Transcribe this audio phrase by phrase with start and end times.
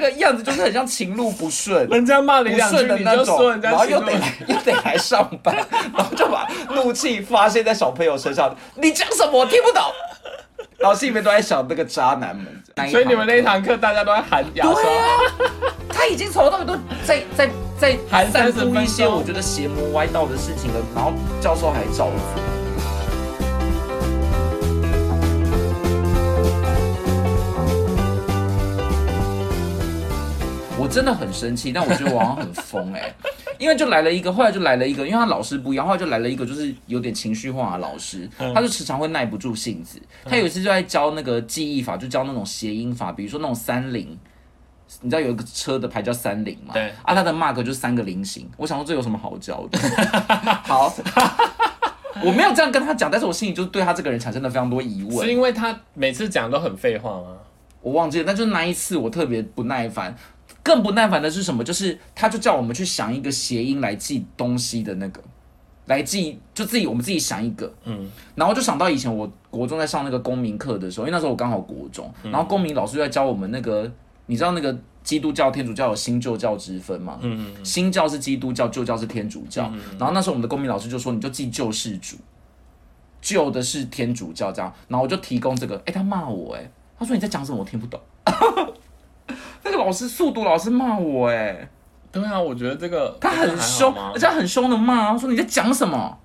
[0.00, 5.54] 个样子就是很像情路不顺，人家骂你两句的那你就说种，人家然后又得来 又得来上班，
[5.94, 8.56] 然后就把怒气发泄在小朋友身上。
[8.74, 9.82] 你讲什么我听不懂，
[10.78, 12.46] 然后心里面都在想那个渣男们。
[12.90, 14.74] 所以你们那一堂课大家都在喊牙刷。
[14.74, 15.06] 对啊，
[15.90, 16.74] 他已经从头到尾都
[17.04, 21.12] 在在在喊散30分布一些我觉得邪魔歪道的事情了，然后
[21.42, 22.59] 教授还照做。
[30.90, 33.14] 真的很生气，但我觉得我好像很疯哎、
[33.58, 40.00] 因为就来了一个，后来就来了一个，因为他老师不一样，后来就来了一个就是有点情绪化的老师，他就时常会耐不住性子。
[40.24, 44.18] 他有一次就在教那个记忆法，就教那种谐音法，比如说那种三零，
[45.00, 46.74] 你知道有一个车的牌叫三零嘛？
[46.74, 48.50] 对啊，它的 mark 就是三个菱形。
[48.56, 49.78] 我想说这有什么好教的？
[50.64, 50.92] 好，
[52.24, 55.32] 我没有这样跟他讲，但是我心里就是对他这个人产生了非常多疑问是。
[55.32, 57.36] 因为他每次讲都很废话吗？
[57.82, 60.14] 我忘记了，但就是那一次我特别不耐烦。
[60.62, 61.64] 更不耐烦的是什么？
[61.64, 65.22] 就是他就叫我们去想一个谐音来记东西的那个，
[65.86, 73.90] 来记就自己我们自己想一个，嗯，然后就想到以前我国中在上那个公民课的时候，因为那时候我刚好国中，然后公民老师就在教我们那个，
[74.26, 77.18] 你知道那个基督教、天主教有新旧教之分嘛？
[77.22, 79.72] 嗯嗯，新教是基督教，旧教是天主教。
[79.98, 82.16] 然后那时候我们的公民老师就说，你就记救世主，
[83.22, 84.72] 旧的是天主教这样。
[84.88, 87.58] 然后我就提供这个，哎，他骂我，哎，他说你在讲什么？
[87.58, 87.98] 我听不懂。
[89.90, 91.68] 那个老师速读老师骂我，哎，
[92.12, 96.16] 对啊，我觉得这个他很凶，而且他很凶的骂，他说你在讲什么？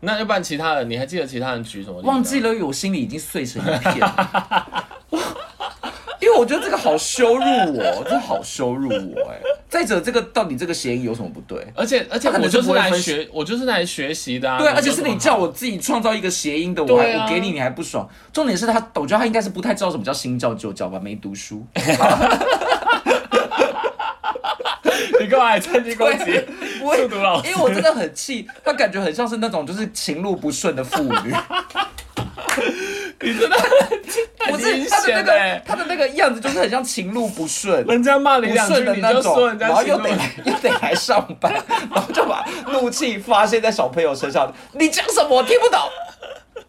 [0.00, 2.00] 那要不然其他人，你还记得其他人举什么？
[2.02, 4.84] 忘记了，我心里已经碎成一片了。
[6.20, 7.44] 因为我觉得这个好羞辱
[7.76, 9.38] 我，这好羞辱我哎。
[9.68, 11.64] 再者，这个到底这个谐音有什么不对？
[11.76, 14.58] 而且而且可能我就是来学，我就是来学习的啊。
[14.58, 18.08] 对，你而且是你叫我自己创造一个谐音的，我还、啊我给你，你还不爽。
[18.32, 21.64] 重点是他，我觉得他应该是不太知道什么叫新教旧教吧，没读书。
[25.20, 26.40] 你干嘛还趁机攻击
[26.80, 27.48] 不会速读老师？
[27.50, 31.34] 因为我真的很气，他感觉很像是那种就是情路不顺的妇女。
[33.20, 33.56] 你真的
[34.46, 37.84] 不很明是他的那显个哎，他的那个样子，就是很像情路不顺。
[37.86, 41.52] 人家骂你不两句的就说种，人家然后又得来又得来上班，
[41.90, 44.52] 然后就把怒气发泄在小朋友身上。
[44.72, 45.80] 你讲什么我听不懂，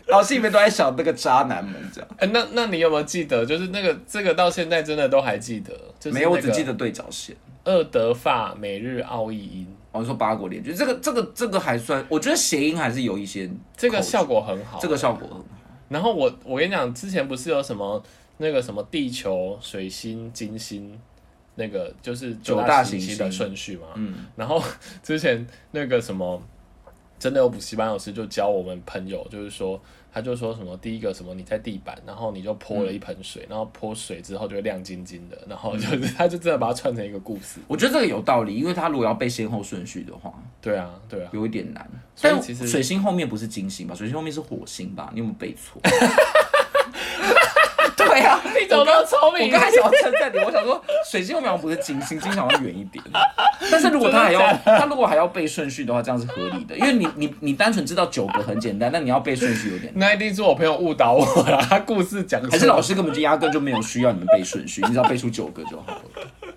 [0.08, 2.10] 然后心里面都在想那个渣男们这样。
[2.18, 3.46] 哎，那那你有没有记得？
[3.46, 5.74] 就是那个这个到现在真的都还记得？
[6.00, 7.36] 就是没有，我只记得对角线。
[7.66, 14.80] 二德法每日奥义音，哦，你说八国联军，这个这个这个还算，我觉得谐音还是有一些口这个效果很好。
[14.80, 15.46] 这个效果很好。
[15.90, 18.02] 然后我我跟你讲，之前不是有什么
[18.38, 21.00] 那个什么地球、水星、金星，
[21.56, 23.88] 那个就是九大行行星的星顺序嘛。
[23.96, 24.62] 嗯，然后
[25.04, 26.42] 之前那个什么，
[27.18, 29.82] 真的有补习班老师就教我们朋友，就是说，
[30.16, 37.60] 他就说什么第一个什么你在地板，然后你就泼了一盆水，然后泼水之后就会亮晶晶的，然后就是 他就真的把它串成一个故事。
[37.68, 41.86] 我觉得这个有道理，因为他如果要背先后顺序的话，对啊，对啊，有一点难。
[42.22, 43.94] 但所以其实水星后面不是金星吧？
[43.94, 45.10] 水星后面是火星吧？
[45.12, 45.82] 你有没有背错？
[47.98, 50.82] 对啊， 你怎么那么聪明我刚才想要称赞你，我想说
[51.16, 53.02] 水星好像不是金星，金星好像远一点。
[53.72, 59.94] 但是如果他还要他如果还要背顺序的话，这样是合理的，因为你你你单纯知道九个很简单，但你要背顺序有点。
[59.96, 66.02] 那一定是我朋友误导我了，他故事讲错还是老师根本就压根就没有需要你们背顺序，你只要背出九个就好了。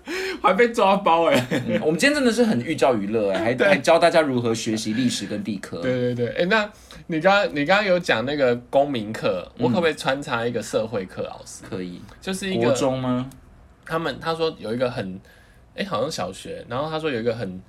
[0.41, 5.77] 还被抓包哎、嗯我们今天真的是很寓教于乐哎，还还教大家如何学习历史跟地科。
[5.81, 6.67] 对对对，哎、那
[7.07, 11.63] 你刚刚你刚刚有讲那个公民课，我可不可以穿插一个社会课老师？
[11.69, 12.01] 可以。
[12.19, 13.29] 就是一国个中吗？
[13.89, 15.19] 他们他说有一个很，
[15.75, 17.59] 哎、好像小学，然后他说有一个很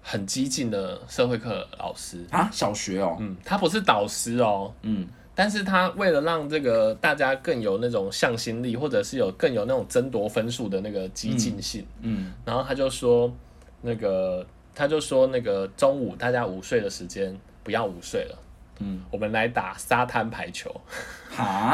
[0.00, 3.16] 很激进的社会课老师，啊，小学哦。
[3.18, 13.34] 嗯，他不是导师哦，嗯，但是他为了让这个大家更有那种向心力，或者是有更有那种争夺分数的那个激进性，嗯，然后他就说
[13.82, 14.46] 那个
[14.76, 18.38] 他就说那个中午大家午睡的时间不要午睡了。
[18.80, 20.82] 嗯，我们来打沙滩排球，哈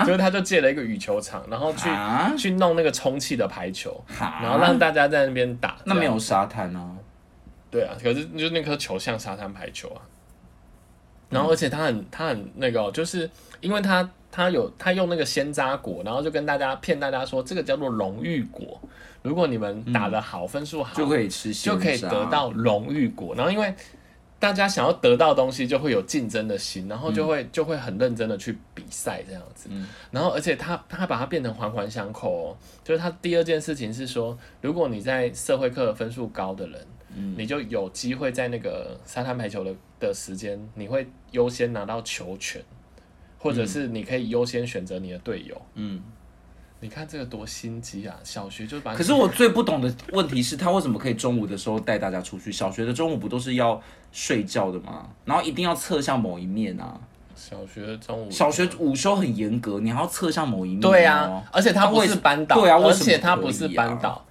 [0.06, 1.88] 就是他就借了一个羽球场，然后去
[2.36, 5.76] 去弄那个充气的排球，然后让大家在那边打。
[5.84, 6.90] 那没有沙滩啊。
[7.70, 10.02] 对啊，可是就是那颗球像沙滩排球啊。
[11.28, 13.30] 然后而且他很他很那个、哦，就是
[13.60, 18.80] 因为他他有他用那个鲜榨果，然后就跟大家骗大家说这个叫做荣誉果，
[19.22, 23.32] 如果你们打得好，分数好，就可以吃就可以得到荣誉果。
[23.36, 23.72] 然后因为
[24.40, 29.68] 大家想要得到东西，就会有竞争的心，然后就会、就会很认真的去比赛这样子。
[29.70, 29.86] 嗯。
[30.10, 37.34] 然后而且他他把它变成环环相扣哦，就是他第二件事情是说，如果你在社会课分数高的人，嗯。
[37.38, 42.64] 你就有机会在那个沙滩排球的的时间，你会优先拿到球权，
[43.38, 45.60] 或者是你可以优先选择你的队友。
[45.74, 46.02] 嗯，
[46.82, 48.16] 你看这个多心机啊！
[48.24, 52.50] 小学就把你可是我最不懂的问题是，他为什么可以中午的时候带大家出去？
[52.50, 53.80] 小学的中午不都是要
[54.12, 55.06] 睡觉的吗？
[55.26, 56.98] 然后一定要侧向某一面啊。
[57.36, 60.88] 小学中午小学午休很严格，你还要侧向某一面、哦。
[60.88, 64.24] 对啊，而且他不是班导，对啊而且他不是班导。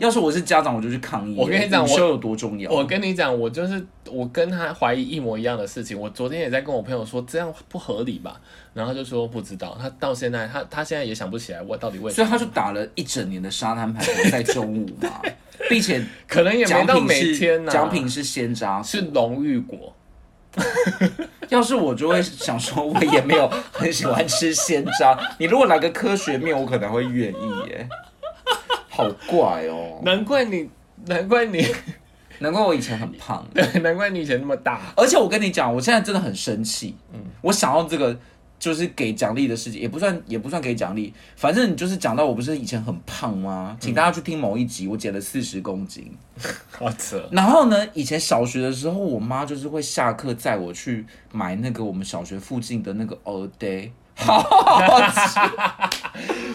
[0.00, 1.36] 要是我是家长，我就去抗议。
[1.38, 2.70] 我跟你讲我午休有多重要。
[2.70, 5.98] 我跟你讲，我就是我跟他怀疑一模一样的事情。
[5.98, 8.40] 我昨天也在跟我朋友说，这样不合理吧？
[8.72, 12.24] 然后就说不知道，他到现在他他现在也想不起来我到底为什么。
[12.24, 15.20] 所以他就打了一整年的沙滩排球在中午嘛，
[15.68, 19.94] 并且 可能也没到每天呢、奖品是鲜渣，是荣誉果。
[21.48, 25.18] 要是我就会想说，我也没有很喜欢吃鲜渣。
[25.38, 27.88] 你如果来个科学面，我可能会愿意耶。
[28.94, 30.68] 好怪哦，难怪你，
[31.06, 31.66] 难怪你，
[32.40, 33.46] 难怪我以前很胖。
[33.52, 34.80] 对， 难怪你以前那么大。
[34.96, 36.94] 而且我跟你讲，我现在真的很生气。
[37.12, 38.16] 嗯，我想要这个
[38.58, 43.76] 就是给奖励的事情，也不算也不算给奖励，反正你就是讲到我不是以前很胖吗？
[43.80, 46.10] 请大家去听某一集，我减了四十公斤。
[46.70, 47.28] 好扯。
[47.30, 55.40] 然后呢，以前小学的时候，我妈就是会下课载我去买那个我们小学附近的那个 all day，好好吃。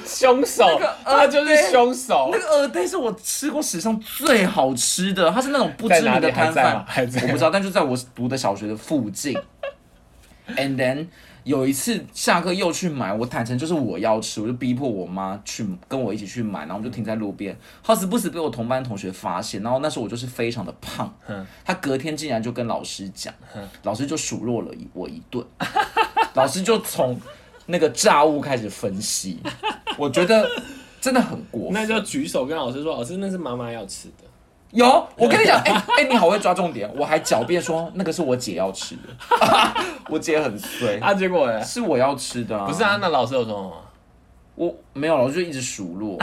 [0.06, 2.30] 凶手，个他就是凶手。
[2.32, 2.40] 那。
[2.40, 9.38] 个 all day 是我吃过史上最好吃的，它是那种不知名的摊贩，我不知道，但就在我读的小学的附近。
[10.56, 11.08] And then
[11.44, 23.32] 有一次下课又去买，我坦诚就是我要吃，我就逼迫我妈去跟我一起去买，然后我就停在路边，好死不死被我同班同学发现，然后那时候我就是非常的胖，嗯他隔天竟然就跟老师讲，
[23.84, 25.46] 老师就数落了一我一顿，
[26.34, 27.20] 老师就从
[27.72, 29.40] 那个炸物开始分析，
[29.96, 30.50] 我觉得
[31.00, 31.74] 真的很过分。
[31.74, 34.24] 那就举手跟老师说，老师那是妈妈要吃的。
[34.72, 34.86] 有，
[35.16, 39.36] 我跟你讲，哎、哎、你好会抓重点，我还狡辩说那个是我姐要吃的，
[40.10, 41.64] 我姐很衰，啊，结果呢？
[41.64, 43.86] 是我要吃的、啊，不是啊，，那老师有说什么？
[44.56, 46.18] 我没有，老师就一直数落，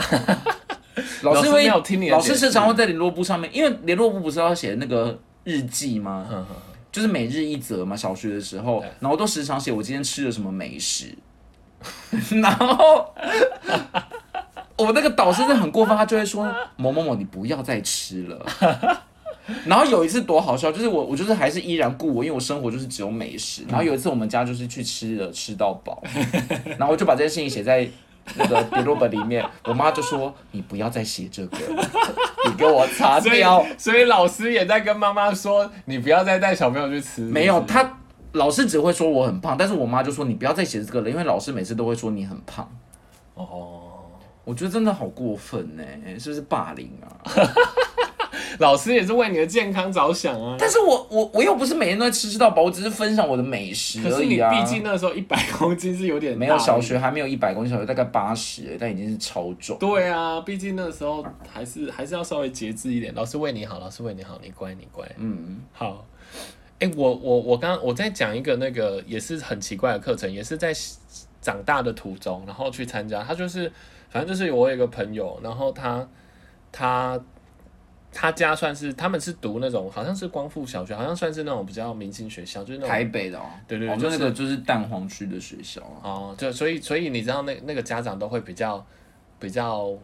[1.21, 6.45] 老 老师师会没有听你的老师时常会在联络簿上面，因为联络簿不是要写那个日记吗？
[6.89, 11.13] 就是每日一则嘛，小学的时候，然后都时常写我今天吃了什么美食，
[12.41, 13.13] 然后
[14.77, 18.45] 我那个导师真的很过分，他就会说某某某你不要再吃了。
[19.65, 23.63] 然后有一次多好笑，就是我我就是还是依然顾我，因为我生活就是只有美食。
[23.69, 26.03] 然后有一次我们家就是去吃了吃到饱，
[26.77, 27.87] 然后我就把这件事情写在
[28.35, 31.57] 那个笔录本里面，我妈就说你不要再写这个，
[32.45, 33.65] 你给我擦所以掉。
[33.77, 37.21] 所以老师也在跟妈妈说，你不要再带小朋友去吃。
[37.21, 37.89] 没有，他
[38.33, 42.69] 老师只会说我很胖，但是我妈就说你不要再写这个了，因为老师每次都会说你很胖。
[43.35, 43.81] 哦，
[44.43, 45.83] 我觉得真的好过分呢，
[46.19, 47.07] 是不是霸凌啊？
[48.59, 50.55] 老师也是为你的健康着想啊。
[50.59, 54.37] 但是我我我又不是每天都在吃吃到饱，我只是分享我的美食可是你。
[54.37, 59.77] 毕竟那时候一百公斤是有点没有小学还没有一百公斤，小学大概八十，但已经是超重。
[59.77, 63.13] 对啊，毕竟那时候还是还是要稍微节制一点。
[63.13, 65.07] 老师为你好，老师为你好，你乖你乖。
[65.17, 66.05] 嗯，好，
[66.79, 70.71] 哎、我我我刚我在讲一个那个也是很奇怪的课程，也是在
[71.41, 73.23] 长大的途中，然后去参加。
[73.23, 73.71] 他就是
[74.09, 76.07] 反正就是我有一个朋友，然后他
[76.71, 77.19] 他
[78.11, 88.85] 他家算是他们是读那种好像是光复小学，好像算是那种比较明星学校，就是那种台北的哦，哦对对对，就那个就是蛋黄区的学校啊，哦，就所以所以你知道那那个家长都会比较
[89.39, 89.97] 比较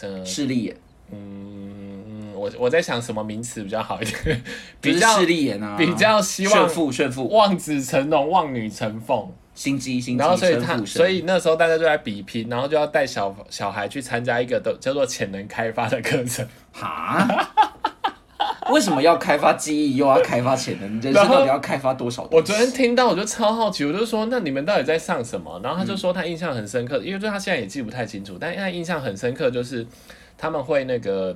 [0.00, 0.76] 呃势利眼，
[1.12, 4.42] 嗯，我我在想什么名词比较好一点，
[4.80, 9.30] 比较势利眼啊，比较希望炫富炫富，望子成龙，望女成凤。
[9.54, 16.44] 心机心机，然后所以他，生所以那时候大家就在比拼，然后就要带小小孩去参加一个的叫做潜能开发的课程。
[16.72, 17.24] 哈，
[18.72, 21.00] 为什么要开发记忆，又要开发潜能？
[21.00, 22.26] 人生到底要开发多少？
[22.32, 25.60] 我昨天听到我就超好奇，我就说那你们到底在上什么？
[25.62, 29.86] 然后他就说他印象很深刻，因为就他现在也记不太清楚，但他印象很深刻就是
[30.44, 31.34] 他们会那个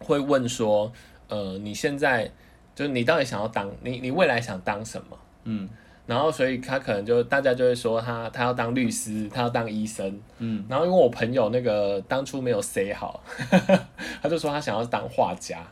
[0.00, 0.92] 会问说，
[1.28, 2.28] 呃，你现在
[2.74, 5.16] 就是你到底想要当你你未来想当什么？
[5.44, 5.68] 嗯
[6.06, 13.22] 然后所以他可能就大家就会说他他要当律师，他要当医生，嗯，然后因为我朋友那个当初没有 say 好，
[14.20, 15.62] 他就说他想要当画家，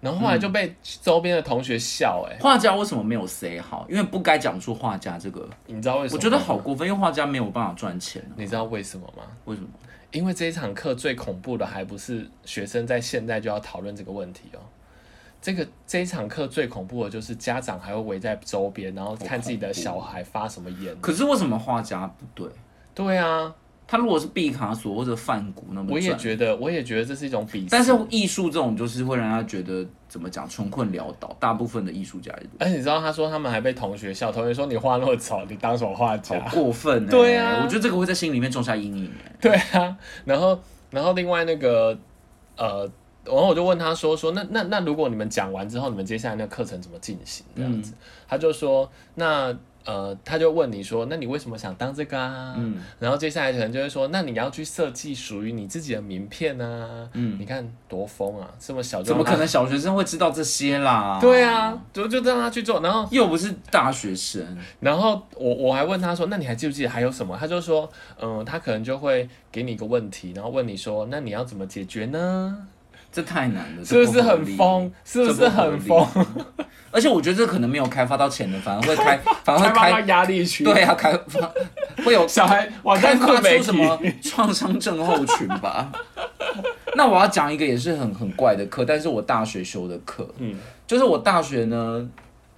[0.00, 3.86] 然后后来就被周边的同学笑、哎、画家为什么没有 say 好？
[3.90, 6.16] 因为不该讲出画家这个，你知道为什么？
[6.16, 8.32] 我觉得好，过分，因为画家没有办法赚钱啊。
[8.36, 9.22] 你知道为什么吗？
[9.44, 9.68] 为什么？
[10.12, 14.60] 因为这一场课最恐怖的还不是学生在现在就要讨论这个问题哦。
[15.42, 20.94] 这个这一场课最恐怖的就是家长还会围在周边，然后看自己的小孩发什么言。
[21.00, 22.50] 可是为什么画家不对？
[22.94, 23.54] 对啊，
[23.90, 27.66] 他如果是毕卡索或者梵谷那么我也觉得，我也觉得这是一种鄙视。
[27.70, 36.38] 但是艺术这种就是会让他觉得怎么讲穷困潦倒，大部分的艺术家也而且你知道，他说他们还被同学笑，同学说你画那么丑，你当什么画家？
[36.44, 37.10] 好 过分、欸。
[37.10, 39.32] 对啊我觉得这个会在心里面种下阴影、欸。
[39.42, 40.56] 对啊，然后
[40.90, 41.98] 然后另外那个
[42.56, 42.88] 呃，
[43.24, 47.44] 然后我就问他说说那那那如果你们讲完之后，你们接下来那个课程怎么进行？
[47.56, 47.92] 这样子，
[48.28, 49.52] 他就说那。
[49.84, 52.54] 呃，他就问你说，那你为什么想当这个啊？
[52.58, 57.08] 嗯然后接下来可能就会说，那你要去设计属于你自己的名片啊。
[57.14, 61.18] 嗯你看多疯啊，这么小怎么可能小学生会知道这些啦？
[61.20, 64.44] 对啊，就就让他去做，然后又不是大学生。
[64.80, 67.36] 然后我我还问他说，那你还记不记得还有什么？
[67.38, 67.88] 他就说，
[68.20, 72.66] 嗯，他可能就会给你一个问题，然后问你说，那你要怎么解决呢？
[73.12, 74.92] 这太难了，是不是很疯？
[75.04, 76.06] 是不是很疯？？
[76.92, 81.52] 而且我觉得这可能没有开发到潜能，反而会开， 反而会开压力区，对啊，开发
[82.04, 85.90] 会有 小孩晚开发上困没出什么创伤症候群吧？
[86.96, 92.08] 那我要讲一个也是很很怪的课，但是我大学修的课，嗯就是我大学呢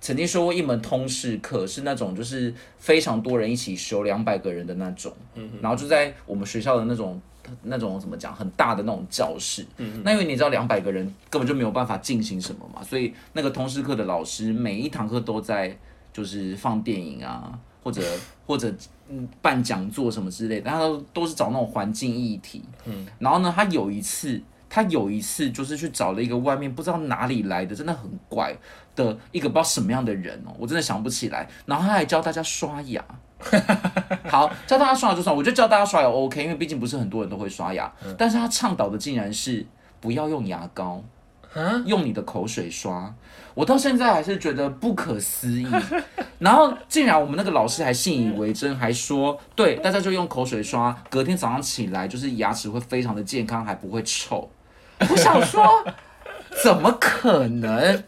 [0.01, 5.13] 曾经修过一门通识课，是那种就是非常多人一起修，两百个人的那种，
[5.61, 7.21] 然后就在我们学校的那种。
[7.63, 9.67] 那种怎么讲，很大的那种教室。
[10.05, 15.77] 那因为你知道两百个人根本就没有办法进行什么嘛，所以那个通识课的老师每一堂课都在
[16.13, 18.03] 就是放电影啊，或者
[18.47, 18.73] 或者
[19.09, 22.63] 嗯办讲座什么之类的，他都都是找那种环境议题。
[22.85, 28.57] 嗯，然后呢，他有一次他有一次就是去找了一个外面不知道哪里来的，真的很怪
[28.95, 31.49] 的一个不知道什么样的人哦，我真的想不起来。
[31.67, 33.05] 然后他还教大家刷牙。
[34.29, 37.93] 好，教大家刷牙就算，我觉得教大家刷牙 OK，因为毕竟不是很多人都会刷牙。
[38.17, 39.65] 但是他倡导的竟然是
[40.01, 41.03] 不要用牙膏，
[41.87, 43.15] 用你的口水刷。
[43.55, 45.67] 我到现在还是觉得不可思议。
[46.39, 54.51] 然后竟然我们那个老师还信以为真，还说对大家就用口水刷，隔天早上起来就是牙齿会非常的健康，还不会臭。
[55.01, 55.65] 我想说，
[56.65, 58.03] 怎么可能？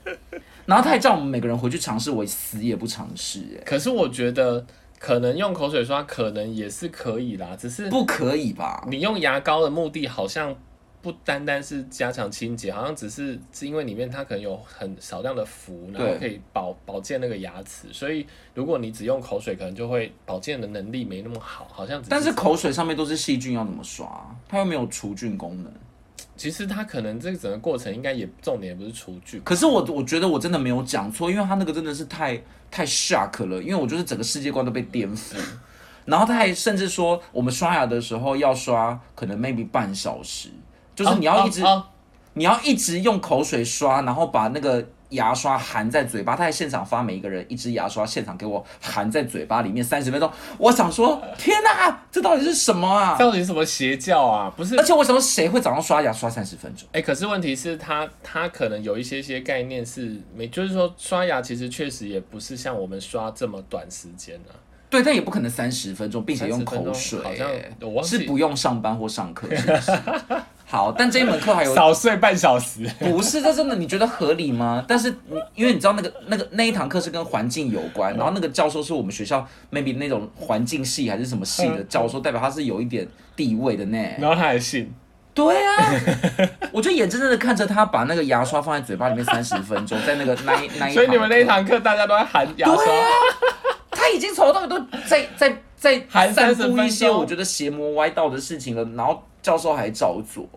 [0.67, 4.65] 然后他还叫我们每个人回去尝试，我死也不尝试，哎，可是我觉得
[5.05, 8.83] 可能用口水刷可能也是可以啦，只是不可以吧？
[8.89, 10.57] 你用牙膏的目的好像
[11.03, 24.35] 不单单是加强清洁，好像只是是因为里面它可能有很少量的氟，然后可以保保健那个牙齿，所以如果你只用口水，可能就会保健的能力没那么好，好像只但是口水上面都是细菌，要怎么刷？
[24.49, 25.71] 它又没有除菌功能。
[26.37, 35.37] 其实他可能这个整个过程应该也重点也不是厨具，可是我我觉得我真的没有讲错，因为他那个真的是太太 shock 了，因为我就是整个世界观都被颠覆。
[36.05, 40.51] 然后他还甚至说，我们刷牙的时候要刷可能 maybe 半小时，
[40.95, 41.63] 就是你要一直、
[42.35, 46.37] 你要一直用口水刷，然后把那个牙刷含在嘴巴。
[46.37, 50.31] 他在现场发每一个人一支牙刷，现场给我含在嘴巴里面三十分钟。
[50.59, 53.17] 我想说，天哪，这到底是什么啊？
[53.19, 54.53] 到底是什么邪教啊？
[54.57, 56.89] 不是而且为什么谁会早上刷牙刷三十分钟？
[56.93, 64.53] 哎、可是问题是他他可能有一些些概念是没，就是说刷牙其实确实也不是像我们刷这么短时间啊。
[64.91, 67.51] 对，但也不可能三十分钟，并且用30分钟口水、好像
[68.05, 69.93] 是不用上班或上课，是不是？
[70.67, 74.85] 好，但这一门课还有少睡半小时，不是这真的你觉得合理吗？
[74.89, 83.07] 但是你因为你知道那个那个那一堂课是跟环境有关，然后那个教授是我们学校 maybe 那种环境系还是什么系的教授，代表他是有一点
[83.37, 83.99] 地位的呢。
[84.19, 84.93] 然后他还信，
[85.35, 85.93] 对啊，
[86.73, 93.09] 我就眼睁睁的看着他把那个牙刷放在嘴巴里面三十分钟，在那个那一那一，所以你们那一堂课大家都在喊牙刷，对啊，
[93.91, 100.49] 他已经从头到尾都在在在含散30分布一些我觉得邪魔歪道的事情了，然后教授还照做，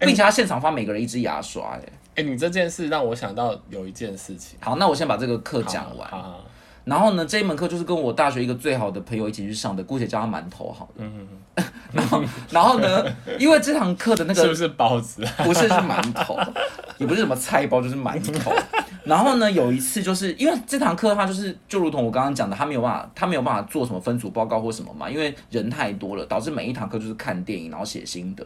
[0.00, 1.82] 并且他现场发每个人一支牙刷、哎，
[2.16, 6.10] 哎、你这件事让我想到有一件事情，好，那我先把这个课讲完。
[6.84, 11.04] 然后呢，这一门课就是跟我大学一个最好的朋友一起去上的，姑且叫他馒头好了。
[11.04, 11.28] 嗯
[11.92, 13.04] 然后，然后呢，
[13.38, 15.24] 因为这堂课的那个是不是包子？
[15.44, 16.36] 不是是馒头，
[16.98, 18.52] 也不是什么菜包，就是馒头。
[19.04, 28.44] 然后呢，有一次就是因为这堂课的话就是就如同我刚刚讲的，他没有办法，他没有办法做什么分组报告或什么嘛，因为人太多了，导致每一堂课就是看电影，然后写心得。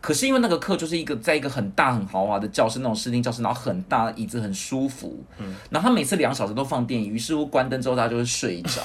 [0.00, 5.24] 可是因为那个课就是一个在一个很大很豪华的教室，那种视听教室，然后很大椅子很舒服，
[5.70, 8.82] 然后他每次两小时都放电影，于是乎关灯之后大家就会睡着。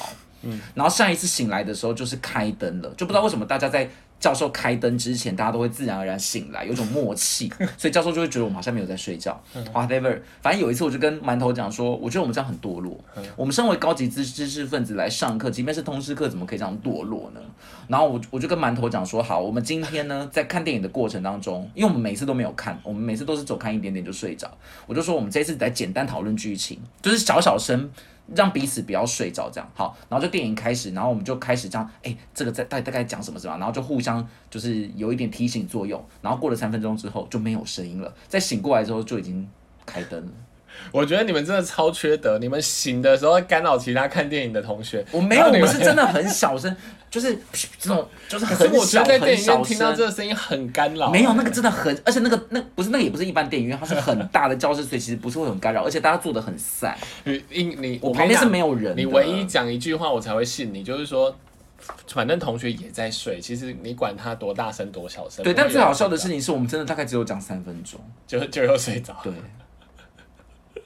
[0.74, 3.90] 然后下一次醒来的时候就是开灯了，就不知道为什么大家在
[4.20, 9.40] 教授开灯之前，大家都会自然而然醒来，有种默契，所以教授就会觉得我们好像没有在睡觉。
[9.72, 13.00] Whatever，反正有一次我就跟馒头讲说，我觉得我们这样很堕落。
[13.36, 17.42] 我们身为高级知知识分子来上课，即便是通识课，怎么可以这样堕落呢？
[17.88, 24.52] 然后我我就跟馒头讲说，好，我们今天呢在看电影的过程当中，因为我们每次都没有看，我们每次都是走看一点点就睡着。
[24.88, 27.88] 我就说我们这次来简单讨论剧情，就是小小声。
[28.36, 33.58] 让彼此不要睡着，这样好，然后就电影开始，然后我们就开始这样，哎、这个在大大概讲什么什么？
[33.58, 39.48] 然后就互相就是有一点提醒作用，然后过了三分钟之后就没有声音了，在醒过来之后就已经
[39.86, 40.32] 开灯了。
[40.92, 45.04] 我觉得你们真的超缺德，你们醒的时候干扰其他看电影的同学。
[45.12, 46.76] 我没有，我们是真的很小声，
[47.10, 47.38] 就是
[47.80, 50.08] 这种就是可是我觉很小得在电影很小院听到这。
[50.08, 51.12] 个声音很干扰。
[51.12, 59.02] 没有那个真的很，而且那个那不是那个也不是一般电影院，它是很大的教室，所以其实不是会很干扰，而且大家坐的很散，你你你，我旁边是没有有人的。
[59.02, 61.36] 你唯一讲一句话我才会信你，就是说，
[62.08, 65.44] 反正同学也在睡，其实你管他多大声多小声。
[65.44, 68.00] 对，但最好笑的事情是我们真的大概只有讲三分钟。
[68.26, 69.16] 就就又睡着。
[69.24, 69.34] 对，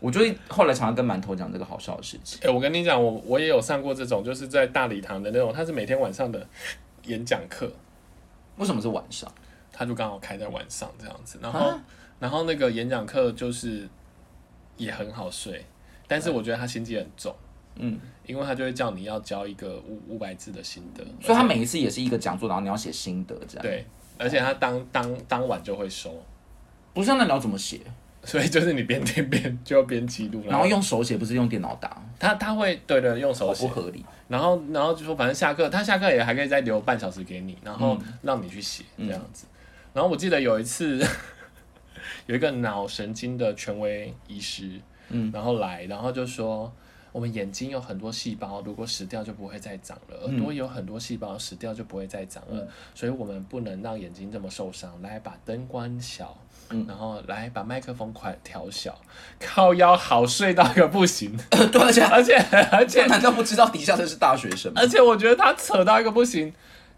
[0.01, 2.41] 我就会后来常常跟馒头讲这个好笑的事情。
[2.43, 6.45] 哎、我跟你讲，我我也有上过这种，就是在大礼堂的那种，他是每天晚上的
[7.05, 7.71] 演讲课，
[8.57, 9.31] 为什么是晚上？
[9.71, 11.83] 他就刚好开在晚上这样子，然后、啊
[12.19, 13.89] 然后那个演讲课就是
[14.77, 15.65] 也很好睡，
[16.07, 17.35] 但是我觉得他心机很重，
[17.77, 23.87] 嗯，因为他就会叫你要交一个五五百字的心得，所以他每一次也是一个讲座，然后你要写心得这样。，对，
[24.19, 26.13] 而且他当当当晚就会收，
[26.93, 27.79] 不是那你要怎么写？
[28.23, 34.05] 所以就是你边听边就要边记录，然后用手写，不是用电脑打，他他会对的用手写不，合理。
[34.27, 39.45] 然后然后就说反正下课他下课也还可以再留半小时给你，然后让你去写这样子。
[39.93, 41.03] 然后我记得有一次
[42.27, 44.69] 有一个脑神经的权威医师，
[45.09, 46.71] 嗯，然后来，然后就说。
[47.11, 52.67] 我们眼睛有很多细胞，如果死掉就不会再长了；耳朵有很多细胞，死掉就不会再长了。
[52.95, 55.01] 所以我们不能让眼睛这么受伤。
[55.01, 56.37] 来，把灯关小，
[56.69, 58.97] 嗯然后来把麦克风快调小，
[59.39, 62.35] 靠腰好睡到一个不行， 对，而且而且
[62.71, 64.81] 而且这难道不知道底下的是大学生吗？
[64.81, 66.53] 而且我觉得他扯到一个不行。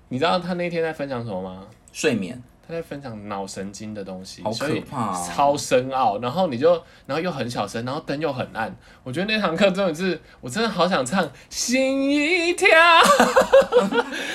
[0.09, 1.65] 你知道他那天在分享什么吗？
[1.91, 6.17] 睡眠，他在分享脑神经的东西，好所以可怕哦超深奥。
[6.19, 6.71] 然后你就，
[7.05, 8.75] 然后又很小声，然后灯又很暗。
[9.03, 12.67] 我觉得那堂课真的是，我真的好想唱《心一跳》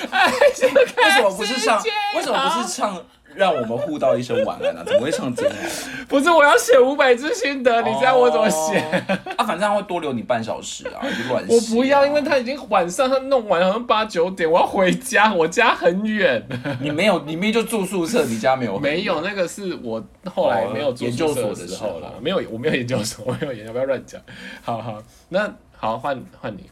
[0.09, 1.83] 为什么不是唱？
[2.15, 3.05] 为什么不是唱
[3.35, 5.55] 让我们互道一声晚安呢、怎么会唱煎熬？
[6.09, 8.79] 不是我要写五百字心得，你知道我怎么写？
[8.79, 16.43] 哦 啊，反正他会多留你半小时啊，你就乱写啊、我不要，因为他已经晚上他弄完好像八九点，我要回家，我家很远。
[16.81, 18.77] 你没有，你明明就住宿舍，你家没有？
[18.79, 24.19] 没有，那个是我后来没有研究所的时候的时候啦，没有，我没有研究所，我没有研究，不要乱讲。
[24.61, 26.69] 好好，那好换换你，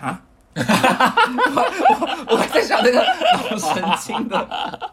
[0.00, 0.22] 啊？
[0.56, 4.36] 我我还在想那个脑神经的，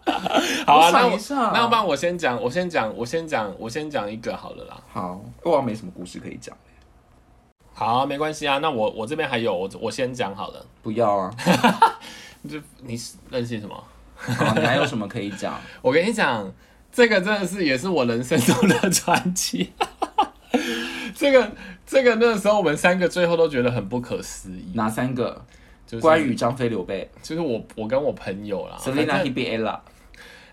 [0.67, 4.77] 好啊，那我那要不然我先讲，我先讲，我先讲，我先讲一个好了啦。
[4.93, 6.55] 好，我好像没什么故事可以讲，
[7.73, 10.65] 好啊，没关系啊，那我我这边还有，我我先讲好了。
[10.83, 11.31] 不要啊。
[12.47, 12.95] 就 你
[13.31, 13.83] 任性什么？
[14.15, 15.59] 好，你还有什么可以讲？
[15.81, 16.51] 我跟你讲，
[16.91, 19.73] 这个真的是也是我人生中的传奇。
[21.17, 21.51] 这个
[21.85, 25.43] 这个那个时候我们三个最后都觉得很不可思议，哪三个？
[25.87, 29.79] 就是关羽、张飞、刘备、就是我我跟我朋友啦，反 Selina、正 Hebe、Ella。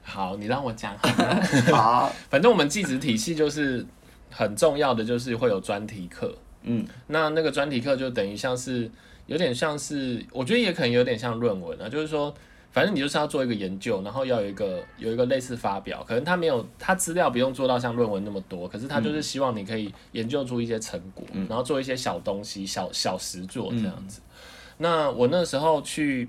[0.00, 0.96] 好，你让我讲
[1.72, 3.84] 好 反正我们技职体系就是
[4.30, 6.32] 很重要的，就是会有专题课。
[6.62, 8.88] 嗯，那那个专题课就等于像是
[9.26, 12.32] 有点像是，我觉得也可能有点像论文啊，就是说，
[12.74, 24.20] 反正你就是要做一个研究，然后要有一个有一个类似发表，可能他没有他资料不用做到像论文那么多，可是他就是希望你可以研究出一些成果，然后做一些小东西、小小实作这样子。
[24.78, 26.28] 那我那时候去，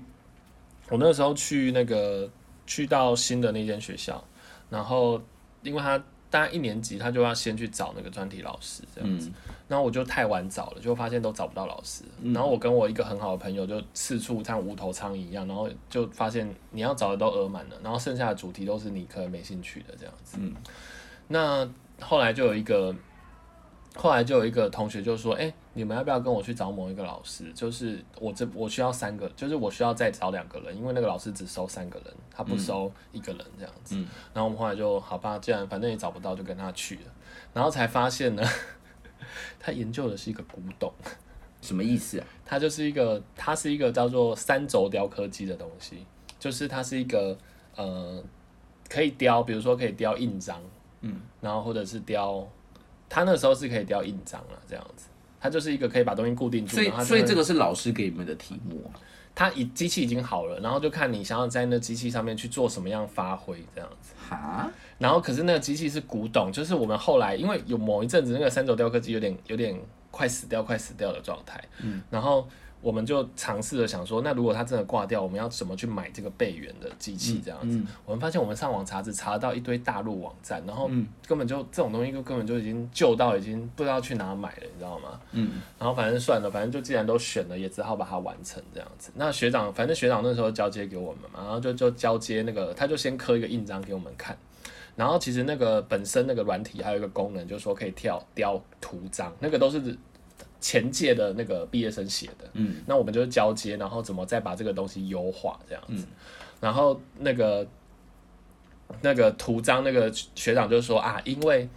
[0.88, 2.30] 我那时候去那个
[2.64, 4.22] 去到新的那间学校，
[4.70, 5.20] 然后
[5.64, 6.00] 因为他
[6.36, 9.32] 大概一年级，他就要先去找那个专题老师这样子。
[9.66, 12.04] 然后我就太晚找了，就发现都找不到老师。
[12.22, 20.36] 然后我跟我一个很好的朋友就四处像无头苍蝇一样，然后就发现你要找的都额满了，然后剩下的主题都是你可能没兴趣的这样子。
[20.38, 20.54] 嗯
[21.28, 21.66] 那
[21.98, 22.94] 后来就有一个，
[23.96, 27.50] 后来就有一个同学就说：“哎、你们要不要跟我去找某一个老师？
[27.54, 33.96] 就是我这我需要三个，就是我需要再找两个人，因为那个老师只收三个人，他不收一个人这样子。
[33.96, 37.02] 嗯然后我们后来就好吧，既然反正也找不到，就跟他去了。
[37.54, 38.42] 然后才发现呢，
[39.58, 40.92] 他研究的是一个古董，
[41.62, 42.26] 什么意思啊？
[42.44, 46.06] 它就是一个，它是一个叫做三轴雕刻机的东西，
[46.38, 47.36] 就是它是一个
[47.74, 48.22] 呃，
[48.88, 50.60] 可以雕，比如说可以雕印章，
[51.00, 52.46] 嗯，然后或者是雕，
[53.08, 55.06] 它那时候是可以雕印章啊，这样子，
[55.40, 58.98] 它就是一个可以把东西固定住，所以所以这个是老师给你们的题目啊。
[59.34, 64.14] 它已机器已经好了，然后就看你想要在那机器上面去做什么样发挥这样子。
[64.30, 69.78] 哈，然后可是那个机器是古董，就是我们后来因为有某一阵子那个三轴雕刻机有点有点
[70.10, 72.48] 快死掉、快死掉的状态，嗯，然后
[72.86, 77.42] 我们就尝试着想说，那如果他真的挂掉，我们要怎么去买这个备援的机器？
[77.44, 80.88] 这样子，我们发现我们上网查，只查到一堆大陆网站，然后
[81.26, 85.20] 根本就这种东西，就根本就已经旧到已经不知道去哪买了，你知道吗？
[85.32, 89.10] 嗯，然后反正算了，反正就既然都选了，也只好把它完成这样子。
[89.16, 94.38] 那学长，反正学长那时候交接给我们嘛，然后就就交接那个，他就先刻一个印章给我们看。
[94.94, 99.98] 然后其实那个本身那个软体还有一个功能，就是说可以跳雕图章，那个都是
[100.66, 102.50] 前届的那个毕业生写的。
[102.54, 106.04] 嗯，那我们就是交接，然后怎么再把这个东西优化这样子。
[106.60, 107.64] 然后那个
[109.00, 111.68] 那个图章，那个学长就说啊，因为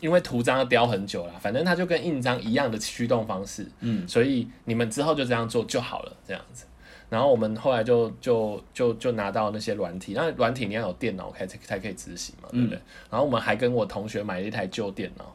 [0.00, 3.66] 因为图章要雕很久了，反正它就跟印章一样的驱动方式。
[3.80, 6.66] 嗯，所以你们之后就这样做就好了，这样子。
[7.08, 12.78] 然后我们后来就就就就拿到那些软体，那软体你要有电脑才才可以执行嘛，对不对？
[13.08, 15.33] 然后我们还跟我同学买了一台旧电脑，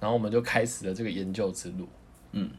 [0.00, 1.88] 然后我们就开始了这个研究之路。
[2.32, 2.50] 嗯，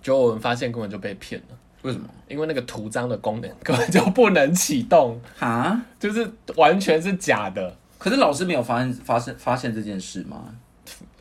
[0.00, 1.58] 结果我们发现根本就被骗了。
[1.82, 2.08] 为什么？
[2.28, 6.26] 因为那个图章的功能根本就不能启动啊，就是
[6.56, 7.76] 完全是假的。
[7.98, 10.54] 可是老师没有发现发现发现这件事吗？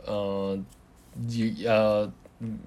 [0.06, 0.58] 呃，
[1.16, 2.10] 你呃。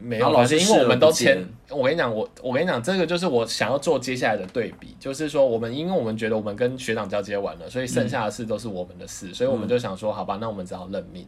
[0.00, 1.46] 没有，老师，因为我们都签。
[1.68, 11.26] 我跟你讲，我我跟你讲，这个就是我想要做接下来的对比，就是说，我们因为我们觉得我们跟学长交接完了，所以剩下的事都是我们的事，所以我们就想说，好吧，那我们只好认命。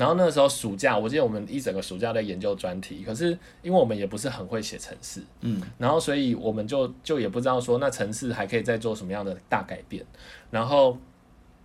[0.00, 10.02] 然后那个时候暑假，我记得我们一整个暑假在研究专题，可是因为我们也不是很会写程式，嗯，然后所以我们就就也不知道说，那程式还可以再做什么样的大改变，
[10.50, 10.96] 然后。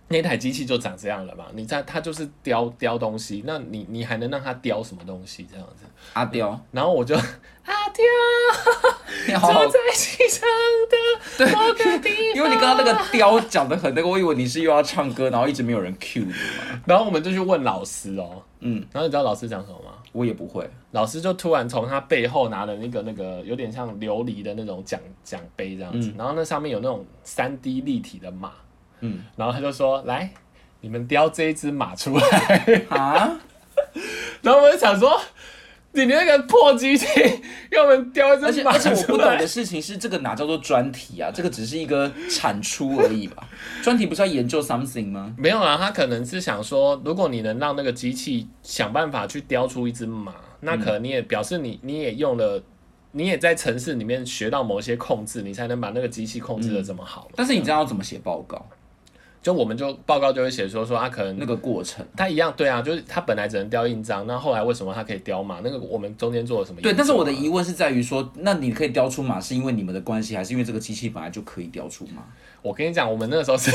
[0.08, 1.46] 那台机器就长这样了嘛？
[1.52, 5.84] 你在它就是雕雕东西，那你你还能让它雕什么东西这样子？
[6.12, 8.04] 阿雕，然后我就阿雕，
[9.40, 10.48] 坐在机场
[10.88, 12.36] 的某个地方。
[12.36, 16.80] 因为你刚刚那个雕讲的很那个，我以为你是又要唱歌，然后一直没有人 cue 你嘛。
[16.86, 19.94] 然后我们就去问老师哦，嗯，然后你知道老师讲什么吗？
[20.12, 20.64] 我也不会。
[20.92, 28.52] 老师就突然从他背后拿了那个那个有点像琉璃的那种奖奖杯这样子，然后那上面有那种三 D 立体的马。
[29.00, 30.30] 嗯，然后他就说：“来，
[30.80, 33.38] 你们雕这一只马出来啊！”
[34.42, 35.20] 然后我就想说
[35.92, 37.06] ：“你那个破机器，
[37.70, 41.30] 要我们雕一只马而且我不懂的事情是，这个哪叫做专题啊？
[41.34, 43.46] 这个只是一个产出而已吧？
[43.82, 45.34] 专题不是要研究 something 吗？
[45.38, 52.62] 没有啊，他可能是想说，如果你能让那个机器想办法去雕出一只马，那可能你也表示你你也用了，
[53.12, 57.28] 你也在城市里面学到某些控制，你才能把那个机器控制的这么好。
[57.34, 58.64] 但是你知道要怎么写报告？”
[59.46, 65.60] 就我们就报告就会写说说啊可能那个过程，他一样对啊，就是他本来只能雕印章，那后来为什么他可以雕马？
[65.62, 66.80] 那个我们中间做了什么？
[66.80, 72.24] 对，但是我的疑问是在于说，那你可以雕出马，是因为你们的关系，还是因为这个机器本来就可以雕出马？
[72.66, 73.70] 我跟你讲，我们那个时候是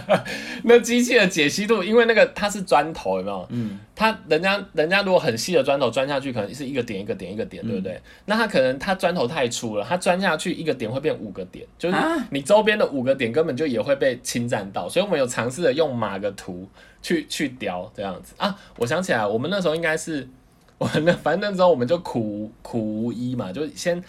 [0.64, 3.46] 那机器的解析度，因为那个它是砖头，有没有？
[3.50, 7.98] 嗯，它人家人家如果很细的砖头钻下去，可能是一个点一个点一个点，对不对？
[8.26, 11.96] 那它可能它砖头太粗了，它钻下去一个点会变五个点，就是
[12.30, 14.86] 你周边的五个点根本就也会被侵占到。
[14.88, 16.68] 所以我们有尝试的用马个图
[17.00, 18.54] 去去雕这样子啊。
[18.76, 20.28] 我想起来，我们那时候应该是
[20.76, 24.02] 我们那 反正那时候我们就苦苦无依嘛，就先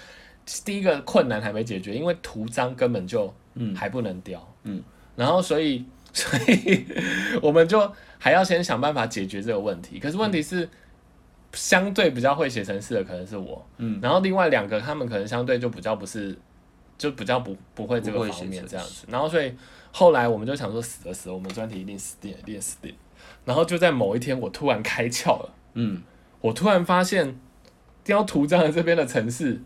[0.65, 3.33] 第一个困难还没解决，因为图章根本就。
[3.57, 4.81] 嗯，还不能雕，嗯，
[5.15, 6.85] 然后所以 所以
[7.41, 9.99] 我们就还要先想办法解决这个问题。
[9.99, 10.67] 可是问题是，
[11.53, 16.37] 相对比较会写程式的可能是我，嗯，然后另外两个他们可能相对就比较不是，
[16.97, 19.05] 就比较不不会这个方面这样子。
[19.09, 19.53] 然后所以
[19.91, 22.93] 后来我们就想说，死的死了，我们专题一定死定，一定死定。
[23.45, 26.01] 然后就在某一天，我突然开窍了，嗯，
[26.41, 27.39] 我突然发现
[28.03, 29.61] 雕图章的这边的城市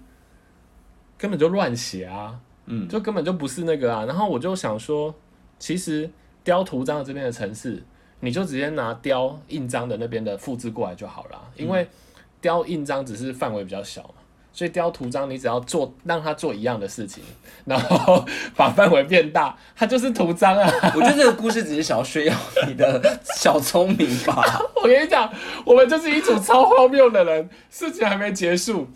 [1.17, 2.39] 根本就乱写啊。
[2.73, 5.13] 嗯，就根本就不是那个啊，然后我就想说，
[5.59, 6.09] 其实
[6.41, 7.83] 雕图章的这边的城市，
[8.21, 11.85] 你就直接拿雕印章的那边的复制过来就好了，因为
[12.39, 14.13] 雕印章只是范围比较小嘛，
[14.53, 17.21] 所以雕图章你只要做让它做一样的事情，
[17.65, 20.71] 然后把范围变大，它就是图章啊。
[20.95, 22.33] 我觉得这个故事只是想要炫耀
[22.67, 24.59] 你的小聪明吧。
[24.81, 25.31] 我跟你讲，
[25.65, 28.87] 我们就是一组超荒谬的人，事情还没结束。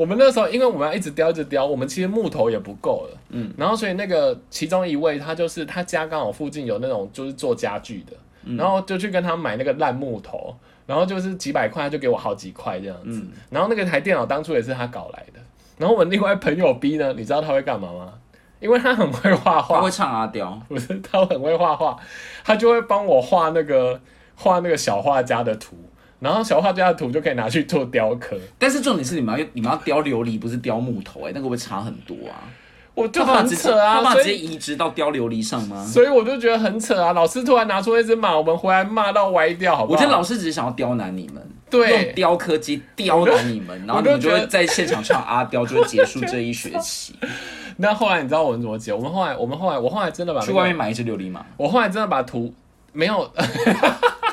[0.00, 8.16] 我们那时候，因为我们要一直雕，一直雕，我们其实木头也不够了，嗯，然后所以那个其中一位，他就是他家刚好附近有那种就是做家具的，
[8.56, 15.40] 然后就去跟他买那个烂木头，然后就是几百块，他就给我好几块这样子，然后那个台电脑当初也是他搞来的，
[15.76, 18.14] 然后我们另外朋友 B 呢，你知道他会干嘛吗？
[18.58, 21.98] 因为他很会画画，他会唱阿雕，不是他很会画画，
[22.42, 24.00] 他就会帮我画那个
[24.34, 25.76] 画那个小画家的图。
[26.20, 32.44] 然后小画家的图就可以拿去做雕刻，但是重点是你们要你们要雕琉璃，不是雕木头哎，那个会差很多啊？
[32.92, 35.82] 我就很扯啊，他直接移植到雕琉璃上吗？
[35.86, 37.12] 所以我就觉得很扯啊！
[37.12, 39.96] 老师突然拿出一只马，我们回来骂到歪掉，好不好？
[39.96, 47.14] 我觉得老师只是想要刁难你们，对用雕刻机刁难你们，然后你们就会在现场唱阿刁，就会结束这一学期。
[47.78, 48.92] 那后来你知道我们怎么解？
[48.92, 52.52] 我们后来，我们后来，我后来真的把、那个、去外面买一只琉璃马，我后来真的把图
[52.92, 53.30] 没有，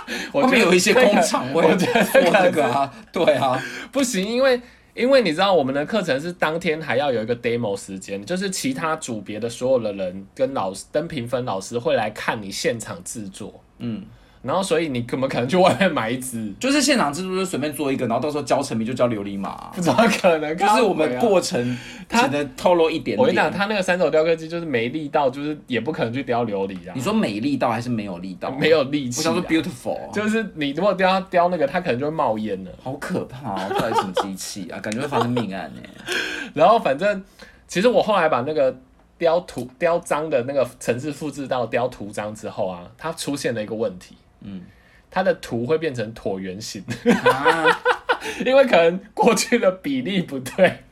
[0.32, 4.60] 我觉得外面有一些工厂会我觉得做可能这个啊，对啊，不行，因为
[4.94, 14.06] 因为你知道我们的课程是当天还要有一个 demo 时间，就是其他组别的所有的人跟老师跟评分老师会来看你现场制作，嗯，
[14.42, 20.58] 然后所以你怎么可能去外面买一只，就是现场制作就随便做一个，然后到时候教成名就叫琉璃马啊，不怎么可能？
[20.58, 23.20] 就是我们过程他只能透露一点点。
[23.20, 28.52] 我跟你讲，他那个三手雕刻机就是没力道，就是也不可能去雕琉璃啊你，说没力道还是没有力道？
[28.52, 29.32] 没有力气、啊。
[29.32, 32.72] 我想说 beautiful，就是你如果雕雕那个，它可能就会冒烟了。
[32.84, 33.70] 好可怕啊！
[33.70, 34.80] 到底什么机器啊？
[34.80, 35.82] 感觉会发生命案呢。
[36.54, 37.24] 然后反正
[37.68, 38.76] 其实我后来把那个
[39.18, 44.62] 雕图雕章的那个程式复制到雕图章之后啊，它出现了一个问题，嗯
[45.10, 46.84] 它的图会变成椭圆形，
[47.24, 47.66] 啊，
[48.46, 50.84] 因为可能过去的比例不对。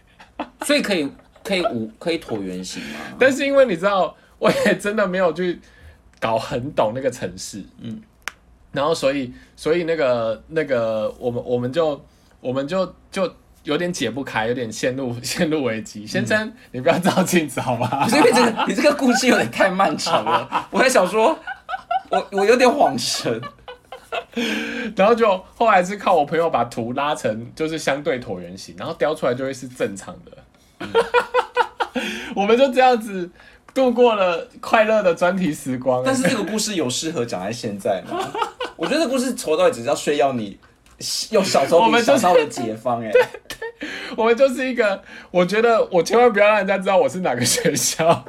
[0.65, 1.09] 所以可以
[1.43, 2.99] 可以五可以椭圆形吗？
[3.19, 5.59] 但是因为你知道，我也真的没有去
[6.19, 8.01] 搞很懂那个城市，嗯，
[8.71, 12.03] 然后所以所以那个那个我们我们就
[12.41, 13.31] 我们就就
[13.63, 16.07] 有点解不开，有点陷入 陷入危机。
[16.07, 18.09] 先生，你不要照镜子好吗不？
[18.09, 21.37] 是因为这个，你这个故事有点太漫长了，我在想说，
[22.09, 23.41] 我我有点恍神。
[24.95, 30.87] 然后就后来是靠我朋友把图拉成就是相对椭圆形，然后雕出来就会是正常的。
[32.35, 33.29] 我们就这样子
[33.73, 36.01] 度过了快乐的专题时光。
[36.05, 38.19] 但是这个故事有适合讲在现在吗？
[38.77, 40.57] 我觉得这故事从头到尾只是要炫耀你
[41.31, 43.11] 用小时候你我们就是想到的解放、哎，
[44.15, 48.25] 我们就是一个，我觉得我千万不要让人家知道我是哪个学校。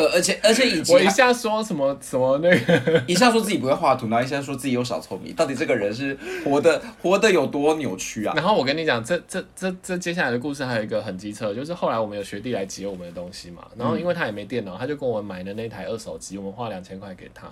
[0.00, 8.32] 呃，而且而且以及我一下说什么什么那个， 一下说自己不会画图，然后一下说自己有小聪明，到底这个人是活的活的有多扭曲啊？
[8.36, 17.48] 然后我跟你讲，这这这这接下来的故事还有一个很机车，就是后来我们有学弟来接我们的东西嘛，然后因为他也没电脑，他就跟我们买的那台二手机，我们花两千块给他，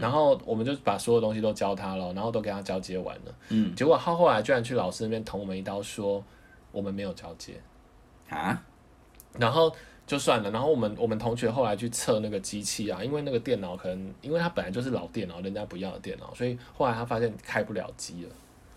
[0.00, 3.74] 然后我们就把所有东西都教他了，然后都给他交接完了，嗯。
[3.74, 6.22] 结果他后来居然去老师那边捅我们一刀，说
[6.70, 7.54] 我们没有交接，
[8.28, 8.62] 啊，
[9.38, 9.74] 然后
[10.12, 18.30] 就算了，然后我们我们同学后来去测那个机器啊，因为那个电脑可能因为它本来就是老电脑，人家不要的电脑，所以后来他发现开不了机了。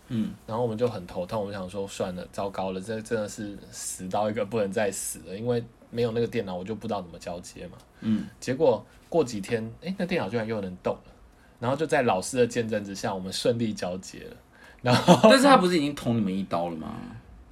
[0.07, 7.77] 嗯，然后我们就很头痛，我们想说算了，糟糕了，这真的是死到一个不能再死了，因为没有那个电脑，我就不知道怎么交接嘛。
[7.99, 11.11] 嗯，结果过几天，哎，那电脑居然又能动了，
[11.59, 14.37] 然后就在老师的见证之下，我们顺利交接了。
[14.81, 16.95] 然后但是他不是已经捅你们一刀了吗？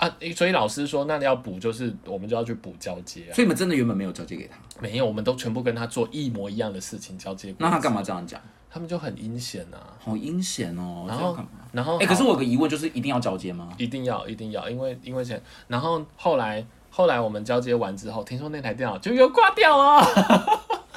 [0.04, 3.34] 啊，所以老师说，那要补就是我们就要去补交接啊。
[3.34, 7.56] 所以你们真的原本没有交接给他，没有，我们都全部跟他做一模一样的事情交接。
[7.58, 8.42] 那他干嘛这样讲？
[8.70, 9.78] 他们就很阴险呐。
[10.00, 11.06] 好阴险哦！
[11.08, 11.38] 然后？
[11.72, 13.70] 然后哎、可是我有个疑问，就是一定要交接吗？
[13.78, 15.42] 一定要一定要，因为因为钱。
[15.68, 20.04] 然后后来后来我们交接完之后，听说那台电脑就又挂掉了。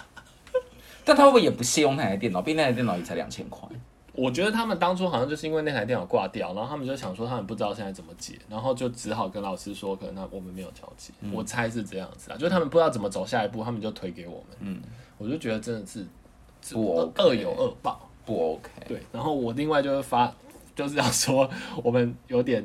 [1.05, 2.43] 但他会不会也不屑用那台电脑？
[2.43, 3.69] 毕竟那台电脑也才两千块。
[4.17, 11.13] 我觉得他们当初好像就是因为那台电脑挂掉，然后他们就想说他们不知道现在怎么解，然后就只好跟老师说，可能他我们没有交接。
[11.33, 14.57] 我猜是这样子啊，就是他们不知道怎么走下一步，他们就推给我们。
[14.61, 14.81] 嗯，
[15.19, 16.07] 我就觉得真的是
[16.73, 18.09] 不恶有恶报。
[18.25, 18.71] 不 OK。
[18.89, 20.35] 对，然后我另外就是发，
[20.75, 21.49] 就是要说
[21.85, 22.65] 我们有点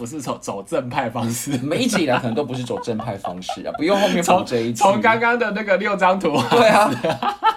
[0.00, 4.76] 不是走走正派方式，你们一直以来可能都不是走正派方式啊，不用后面从补这一句。
[4.76, 6.90] 从刚刚的那个六张图，对啊，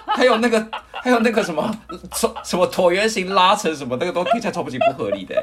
[0.08, 1.74] 还有那个还有那个什么
[2.12, 5.34] 从什么椭圆形拉成什么，那个都听起来超级不合理的。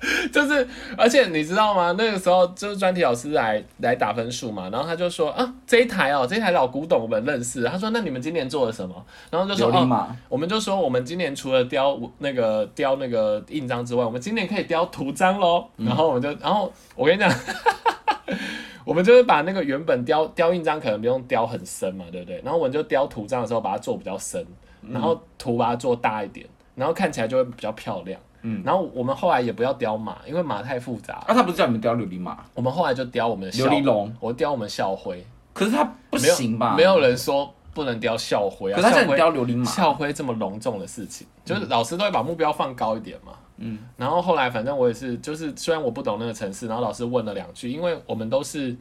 [0.32, 1.94] 就是而且你知道吗？
[1.98, 8.94] 那个时候就是专题老师来来打分数嘛，然后他就说啊这一台哦这一台老古董我们认识，他说那你们今年做了什么？
[9.30, 10.16] 然后就说哦？
[10.28, 15.66] 我们就说我们今年除了雕那个雕那个印章之外，我们今年可以雕图章喽。
[15.76, 17.30] 然后我们就，然后我跟你讲，
[18.86, 22.40] 我们就是把那个原本雕雕印章可能不用雕很深嘛，对不对？
[22.42, 24.44] 然后我们就雕图章的时候把它做比较深，
[24.88, 28.18] 然后图把它做大一点，然后看起来就会比较漂亮。
[28.42, 32.38] 嗯然后我们后来也不要雕马，因为马太复杂，啊，他不是叫你们雕琉璃马？
[32.54, 36.74] 我们后来就雕我们的校琉璃龙，我雕我们校徽，可是他不行吧？
[36.76, 39.64] 没有人说不能雕校徽啊，可是他雕琉璃马。
[39.64, 43.32] 校徽这么隆重的事情，就是老师都会把目标放高一点嘛。
[43.62, 48.74] 嗯，然后后来反正我也是，就是虽然我不懂那个城市，然后老师问了两句，因为我们都是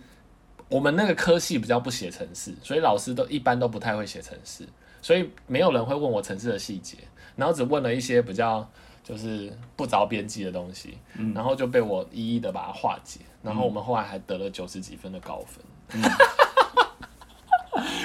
[0.69, 4.63] 我们那个科系比较不写城市，所以老师都一般都不太会写城市，
[5.01, 6.95] 所以没有人会问我城市的细节，
[7.35, 8.65] 然后只问了一些比较
[9.09, 10.95] 就是不着边际的东西，
[11.33, 15.99] 然后就被我一一的把它化解，然后我们后来还得了九十几分的高分。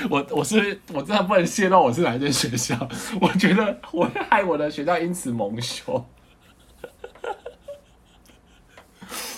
[0.09, 2.75] 我我是我真的不能泄露我是哪一间学校，
[3.21, 6.07] 我觉得我会害我的学校因此蒙羞。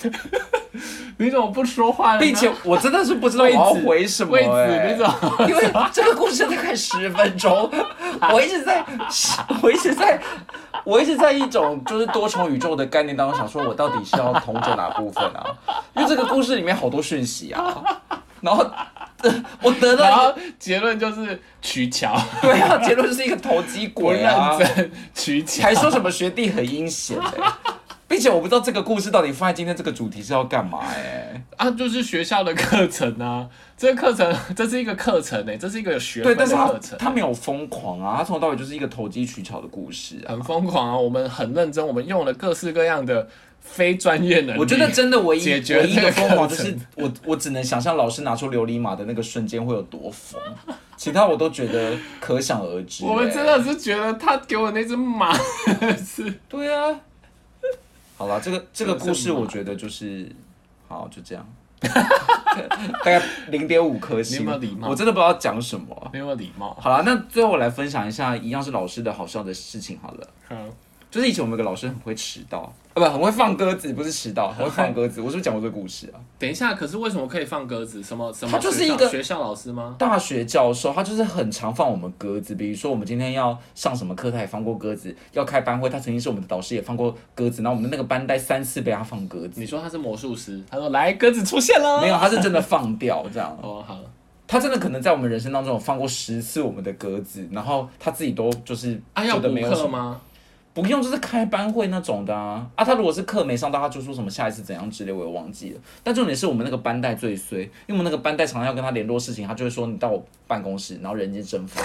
[1.18, 2.20] 你怎么不说话呢？
[2.20, 5.14] 并且我真的是不知道我要回什么、位置，欸，你怎么？
[5.48, 7.68] 因为这个故事大概十分钟，
[8.32, 8.84] 我一直在，
[9.62, 10.20] 我一直在，
[10.86, 15.44] 我一直在一种就是多重宇宙的概念当中想说，我到底是要通着哪部分啊？
[15.96, 17.82] 因为这个故事里面好多讯息啊，
[18.40, 18.64] 然后
[19.22, 27.52] 呃我得然到后结论就是取巧，对啊，结论就是一个投机不鬼啊认，真取巧，还说什么学弟很阴险哎、
[28.08, 40.30] 并且我不知道这个故事到底放在今天这个主题是要干嘛哎、啊，就是学校的课程啊，这个课程 这是一个课程呢、这是一个有学对，分的但是他课程，他没有疯狂啊，他从头到尾就是一个投机取巧的故事啊。
[40.30, 43.28] 很疯狂啊，我们很认真，我们用了各式各样的
[43.60, 50.40] 非专业能力，我觉得真的唯一解决唯一个的疯狂就是我我只能想象老师拿出琉璃马的那个瞬间会有多疯，
[50.96, 55.36] 其他我都觉得可想而知、我们欸真的是觉得他给我那只马
[55.98, 57.00] 是对啊。
[58.16, 60.30] 好了，这个这个故事我觉得就是
[60.88, 61.46] 好，就这样，
[61.80, 64.40] 大概零点五颗星。
[64.40, 66.10] 你有没有礼貌我真的不知道讲什么。
[66.12, 66.74] 没有礼貌。
[66.80, 70.28] 好了，那最后我来分享一下一样是老师的好笑的事情好了。
[70.48, 70.65] 嗯，
[71.16, 75.22] 就是以前我们有个老师很会迟到，啊不很会放鸽子，不是迟到，很会放鸽子。
[75.22, 76.20] 我是不是讲过这个故事啊？
[76.38, 78.02] 等一下，可是为什么可以放鸽子？
[78.02, 79.96] 什么什么他就是一个学校老师吗？
[79.98, 87.62] 大学教授他就是很常放我们鸽子，比如说我们今天要上什么课，他也放过鸽子；要开班会，他曾经是我们的导师，也放过鸽子。
[87.62, 90.60] 然后我们的那个班带三次被他放鸽子你，说他是魔术师？
[90.70, 92.02] 他说来，鸽子出现了。
[92.02, 93.56] 没有，他是真的放掉这样。
[93.62, 93.98] 哦，好，
[94.46, 100.20] 他真的可能在我们人生当中有放过十次我们的鸽子，然后他自己都就是啊，要觉得补没有吗？
[100.82, 102.66] 不用就是开班会那种的啊。
[102.74, 105.80] 啊，他如果是课没上到，他就说什么下一次怎样之类，我也忘记了。
[106.02, 111.82] 但重点是我们那个班带最衰，因为我们那个班带常常要跟他联络事情，他就会说你到我办公室，然后人间蒸发，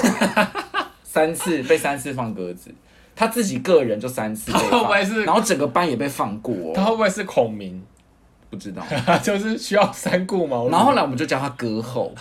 [1.03, 2.73] 三次被三次放鸽子，
[3.15, 7.81] 他自己个人就三次被 他会不放，会是然后整个班也被放过、哦，他会不会是孔明？
[8.49, 8.83] 不知道。
[9.23, 10.71] 就是需要三顾茅庐。
[10.71, 12.13] 然后后来我们就叫他歌后，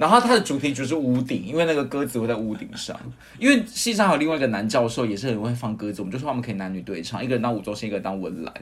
[0.00, 2.98] 然后他的主题曲是屋顶，因为那个鸽子会在屋顶上。
[3.38, 8.54] 因为系上还有另外一个男教授也是很会放鸽子，我们就说他们可以男女对唱，一个人当吴宗宪，一个人当文兰，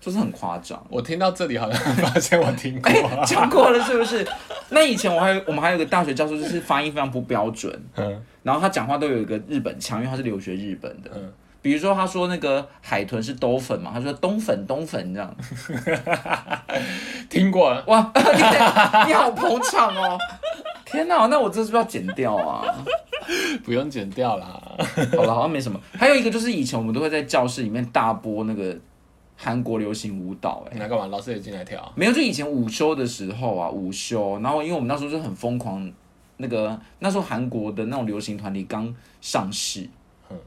[0.00, 0.82] 就是很夸张。
[0.88, 2.90] 我听到这里好像发现我听过。
[2.90, 4.26] 哎，讲过了是不是？
[4.70, 11.10] 那以前我还有我们还有个大学教授，就是发音非常不标准， 嗯然后他讲话都有一个日本腔，因为他是留学日本的。
[11.14, 15.34] 嗯比如说他说那个海豚是兜粉嘛，他说东粉东粉这样。
[17.30, 20.18] 听过了，哇， 你你好捧场哦！
[20.84, 22.62] 天哪，那我这是不是要剪掉啊？
[23.64, 24.60] 不用剪掉啦。
[25.16, 25.80] 好了，好像没什么。
[25.96, 28.76] 还有一个就是以前我们都会在教室里面大播那个
[29.36, 31.06] 韩国流行舞蹈、哎，你来干嘛？
[31.06, 31.90] 老师也进来跳。
[31.94, 35.90] 没有，就以前午休的时候啊，午休，然后因为我们那时候就很疯狂，
[36.36, 39.88] 那个那时候韩国的那种流行团体刚上市，嗯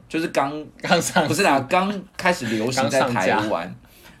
[0.08, 3.62] 就是刚 刚上不是啦，刚开始流行在台湾，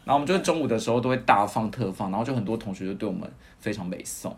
[0.04, 4.36] 然后我们就是中午的时候都会大放特放，然后就很多同学就对我们非常美颂，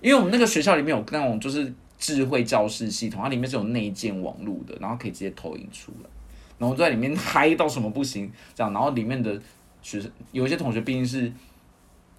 [0.00, 6.10] 因为我们那个学校里面有那种就是智慧教室系统，它里面是有内建网络的，然后可以直接投影出来，
[6.58, 9.38] 然后就在里面 嗨到什么不行，这样，然后里面的
[9.82, 11.32] 学生有一些同学毕竟是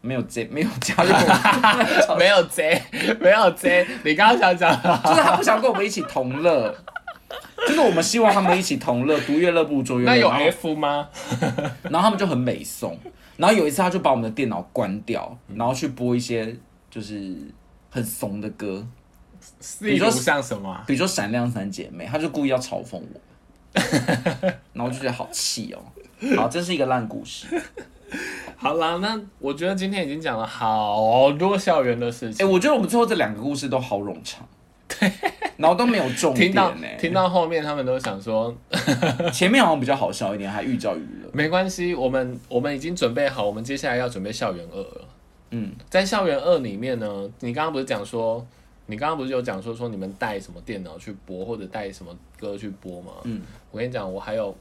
[0.01, 1.09] 没有加没有加入，
[2.17, 2.81] 没有贼，
[3.19, 3.85] 没有贼。
[4.03, 4.71] 你刚刚想讲，
[5.03, 6.75] 就是他不想跟我们一起同乐。
[7.65, 10.11] 就是我们希望他们一起同乐，读乐乐不如做乐乐。
[10.11, 11.09] 那有 F 吗？
[11.89, 12.97] 然后他们就很美颂。
[13.37, 16.55] 然后有一次，他就把我们的电脑关掉，然后去播一些
[16.89, 17.35] 就是
[17.89, 18.85] 很怂的歌，
[19.79, 20.83] 比如说像什么啊？
[20.87, 23.21] 比如说《闪亮三姐妹》，他就故意要嘲讽我，
[24.73, 25.79] 然后我就觉得好气哦。
[26.35, 27.45] 好，这是一个烂故事。
[28.55, 32.49] 好啦，那我觉得今天已经讲了好多校园的事哎、情。
[32.49, 34.56] 我觉得我们最后这两个故事都好冗长，对，
[35.57, 36.87] 然后都没有重点听到呢。
[36.99, 38.55] 听到后面，他们都想说，
[39.33, 41.29] 前面好像比较好笑一点，还寓教于乐。
[41.33, 45.01] 没关系，我们我们已经准备好，我们接下来要准备校园二了。
[45.51, 48.45] 嗯，在校园二里面呢，你刚刚不是讲说，
[48.85, 53.13] 你刚刚不是有讲说说你们带什么电脑去播，或者带什么歌去播吗？
[53.23, 54.55] 嗯，我跟你讲，我还有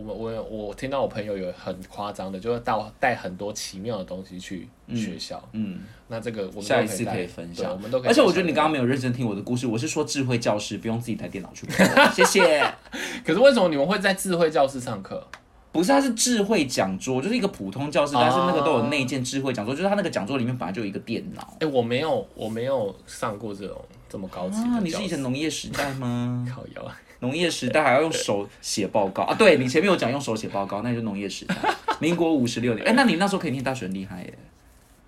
[0.00, 5.46] 我们我有我听到我朋友有很夸张的，就是带带很多奇妙的东西去学校。
[5.52, 7.76] 嗯，那这个我们下一次可以分享我。
[7.76, 8.08] 们都可以。
[8.08, 12.64] 而且我觉得你刚刚没有认真听我的故事，我是说智慧教室不用自己带电脑去播，谢谢。
[13.22, 15.22] 可是为什么你们会在智慧教室上课？
[15.70, 21.56] 不是，它是智慧讲桌，就是一个普通教室，但是那个都有哦内建智慧讲桌，就是它那个讲桌里面本来就有一个电脑。
[21.60, 24.70] 哎、我没有我没有上过这种这么高级的。
[24.70, 26.44] 啊，你是以前农业时代吗？
[26.50, 26.98] 靠腰啊？
[27.20, 29.34] 农业时代还要用手写报告啊？
[29.38, 31.54] 对你前面有讲用手写报告，那就是农业时代，
[31.98, 32.86] 民国五十六年。
[32.86, 34.34] 哎、那你那时候可以念大学很厉害耶。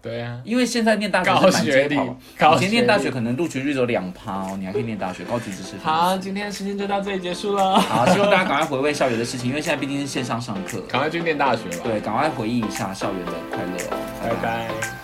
[0.02, 5.76] 对啊，因为现在念大学高是满学历街跑，，以前念大学可能录取率只有两趴哦，你还可以念大学，高级知识。
[5.80, 10.80] 好，今天的时间就到这里结束了，好，希望大家赶快回味校园的事情，因为现在毕竟是线上上课。
[10.88, 13.96] 赶快去念大学吧，对，赶快回忆一下校园的快乐哦。
[14.20, 15.01] 拜拜。